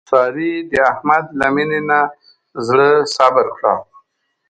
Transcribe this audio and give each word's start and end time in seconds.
سارې 0.09 0.51
د 0.71 0.73
احمد 0.91 1.25
له 1.39 1.47
مینې 1.55 1.81
نه 1.89 1.99
خپل 2.09 2.15
زړه 2.67 2.89
صبر 3.15 3.45
کړ. 3.57 3.63